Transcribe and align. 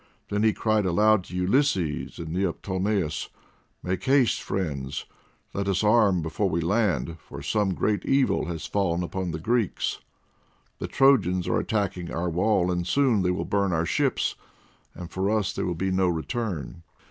Then 0.29 0.41
he 0.41 0.51
cried 0.51 0.87
aloud 0.87 1.25
to 1.25 1.35
Ulysses 1.35 2.17
and 2.17 2.29
Neoptolemus, 2.29 3.29
"Make 3.83 4.03
haste, 4.05 4.41
friends, 4.41 5.05
let 5.53 5.67
us 5.67 5.83
arm 5.83 6.23
before 6.23 6.49
we 6.49 6.59
land, 6.59 7.19
for 7.19 7.43
some 7.43 7.75
great 7.75 8.03
evil 8.03 8.45
has 8.45 8.65
fallen 8.65 9.03
upon 9.03 9.29
the 9.29 9.37
Greeks. 9.37 9.99
The 10.79 10.87
Trojans 10.87 11.47
are 11.47 11.59
attacking 11.59 12.11
our 12.11 12.31
wall, 12.31 12.71
and 12.71 12.87
soon 12.87 13.21
they 13.21 13.29
will 13.29 13.45
burn 13.45 13.71
our 13.73 13.85
ships, 13.85 14.33
and 14.95 15.11
for 15.11 15.29
us 15.29 15.53
there 15.53 15.67
will 15.67 15.75
be 15.75 15.91
no 15.91 16.07
return." 16.07 16.81